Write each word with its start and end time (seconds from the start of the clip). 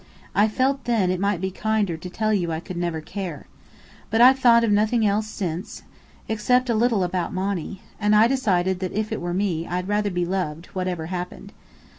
I 0.33 0.47
felt 0.47 0.85
then 0.85 1.11
it 1.11 1.19
might 1.19 1.39
be 1.41 1.51
kinder 1.51 1.95
to 1.95 2.09
tell 2.09 2.33
you 2.33 2.51
I 2.51 2.59
could 2.59 2.75
never 2.75 3.01
care. 3.01 3.45
But 4.09 4.19
I've 4.19 4.39
thought 4.39 4.63
of 4.63 4.71
nothing 4.71 5.05
else 5.05 5.27
since 5.27 5.83
except 6.27 6.71
a 6.71 6.73
little 6.73 7.03
about 7.03 7.35
Monny 7.35 7.83
and 7.99 8.15
I 8.15 8.27
decided 8.27 8.79
that 8.79 8.93
if 8.93 9.11
it 9.11 9.21
were 9.21 9.31
me, 9.35 9.67
I'd 9.67 9.87
rather 9.87 10.09
be 10.09 10.25
loved, 10.25 10.65
whatever 10.73 11.05
happened. 11.05 11.53